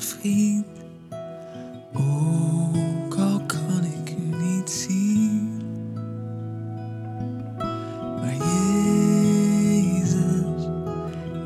vriend. 0.00 0.66
Ook 1.94 3.14
al 3.14 3.40
kan 3.46 3.84
ik 3.84 4.14
u 4.18 4.36
niet 4.44 4.70
zien. 4.70 5.62
Maar 8.20 8.36
Jezus, 8.36 10.02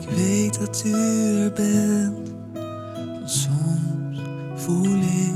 ik 0.00 0.08
weet 0.16 0.58
dat 0.58 0.82
u 0.86 0.92
er 0.92 1.52
bent. 1.52 2.34
Soms 3.24 4.20
voel 4.54 4.96
ik 4.96 5.34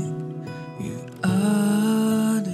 uw 0.79 1.29
adem. 1.29 2.49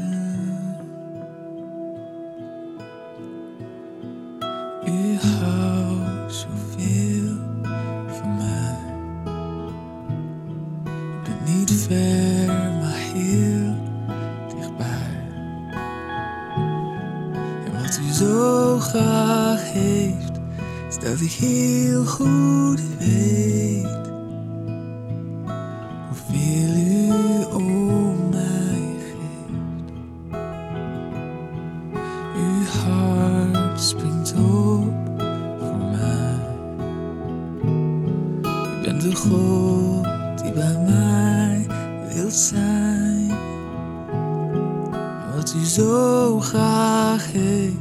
U 4.86 5.18
houdt 5.18 6.34
zoveel. 6.34 7.27
Ver, 11.88 12.48
maar 12.48 12.98
heel 13.14 13.76
dichtbij. 14.56 15.16
En 17.66 17.82
wat 17.82 18.00
u 18.04 18.14
zo 18.14 18.80
graag 18.80 19.72
heeft, 19.72 20.40
is 20.90 20.98
dat 21.00 21.22
ik 21.22 21.32
heel 21.32 22.06
goed 22.06 22.82
weet 23.00 23.88
hoeveel 26.08 26.76
u 26.76 27.12
om 27.54 28.30
mij 28.30 28.96
geeft. 29.00 29.92
Uw 32.36 32.66
hart 32.84 33.82
springt 33.82 34.34
op 34.34 34.94
voor 35.60 35.78
mij. 35.92 36.36
U 38.44 38.82
bent 38.84 39.02
de 39.02 39.16
God 39.16 40.17
die 40.48 40.64
bij 40.64 40.78
mij 40.86 41.68
wilt 42.14 42.34
zijn. 42.34 43.32
Wat 45.36 45.56
u 45.62 45.66
zo 45.66 46.40
graag 46.40 47.32
heeft, 47.32 47.76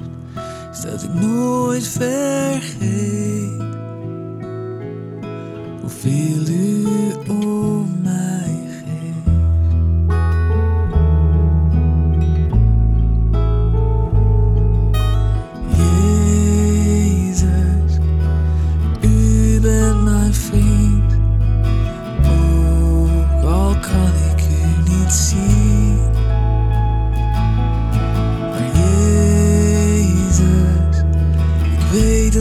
is 0.72 0.81
dat 0.81 1.03
ik 1.03 1.14
nooit 1.14 1.87
vergeet. 1.87 3.64
Hoeveel 5.81 6.47
u 6.48 7.05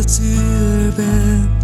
weet 0.06 1.55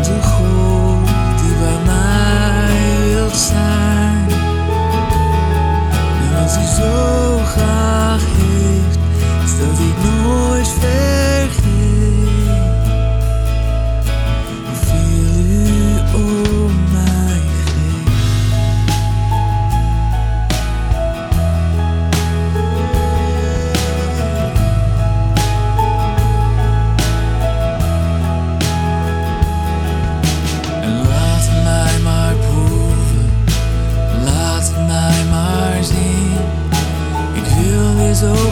U 0.00 0.02
bent 0.02 0.39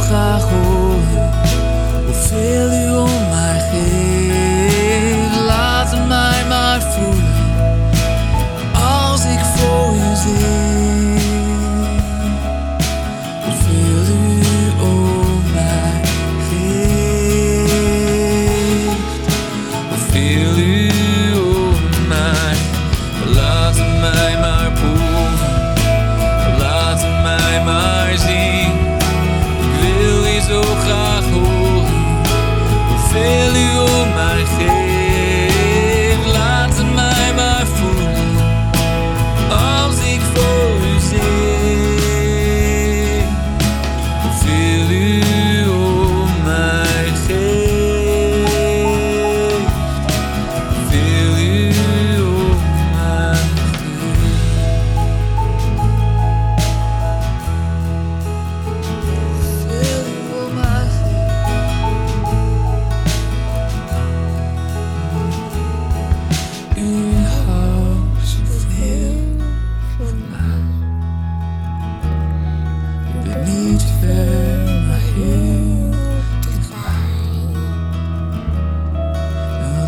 weer 0.08 0.40
zo 0.40 0.67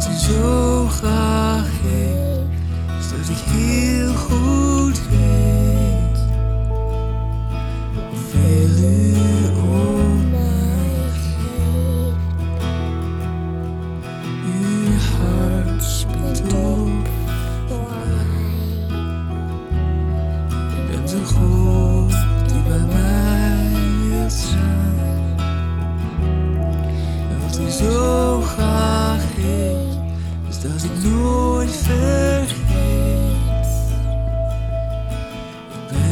zo 0.02 0.86
graag 0.86 1.68
is 2.98 3.08
dat 3.10 3.28
ik 3.28 3.42
heel 3.44 4.14
goed 4.14 5.00
weet 5.10 5.69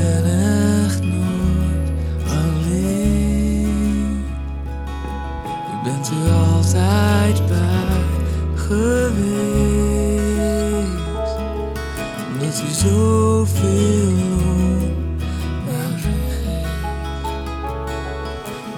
ben 0.09 1.01
nooit 1.01 1.91
alleen. 2.31 3.67
U 5.71 5.85
bent 5.85 6.09
er 6.09 6.33
altijd 6.33 7.47
bij 7.49 8.03
geweest. 8.55 9.29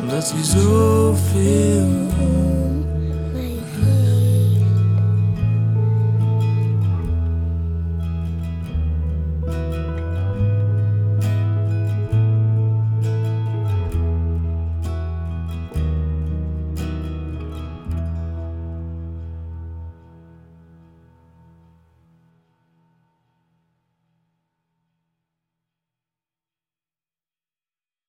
Omdat 0.01 0.33
hij 0.33 0.45
zoveel 0.45 2.11